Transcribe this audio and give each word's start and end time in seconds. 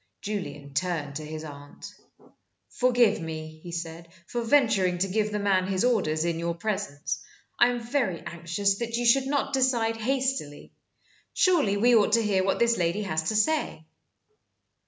Julian 0.23 0.73
turned 0.73 1.17
to 1.17 1.23
his 1.23 1.43
aunt. 1.43 1.93
"Forgive 2.71 3.21
me," 3.21 3.59
he 3.61 3.71
said, 3.71 4.07
"for 4.25 4.41
venturing 4.41 4.97
to 4.97 5.07
give 5.07 5.31
the 5.31 5.37
man 5.37 5.67
his 5.67 5.85
orders 5.85 6.25
in 6.25 6.39
your 6.39 6.55
presence. 6.55 7.21
I 7.59 7.67
am 7.67 7.79
very 7.79 8.19
anxious 8.21 8.79
that 8.79 8.97
you 8.97 9.05
should 9.05 9.27
not 9.27 9.53
decide 9.53 9.97
hastily. 9.97 10.73
Surely 11.35 11.77
we 11.77 11.93
ought 11.93 12.13
to 12.13 12.23
hear 12.23 12.43
what 12.43 12.57
this 12.57 12.79
lady 12.79 13.03
has 13.03 13.29
to 13.29 13.35
say?" 13.35 13.85